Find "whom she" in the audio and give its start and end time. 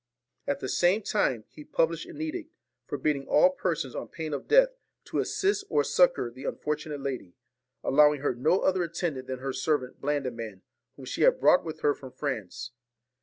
10.95-11.21